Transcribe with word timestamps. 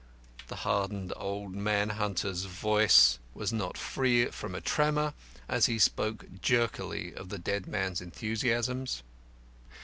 (The 0.47 0.55
hardened 0.65 1.13
old 1.15 1.53
man 1.53 1.89
hunter's 1.91 2.45
voice 2.45 3.19
was 3.35 3.53
not 3.53 3.77
free 3.77 4.25
from 4.31 4.55
a 4.55 4.59
tremor 4.59 5.13
as 5.47 5.67
he 5.67 5.77
spoke 5.77 6.25
jerkily 6.41 7.13
of 7.13 7.29
the 7.29 7.37
dead 7.37 7.67
man's 7.67 8.01
enthusiasms.) 8.01 9.03